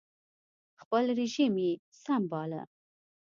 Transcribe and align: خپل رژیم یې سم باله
خپل 0.81 1.03
رژیم 1.19 1.53
یې 1.65 1.71
سم 2.03 2.21
باله 2.31 2.61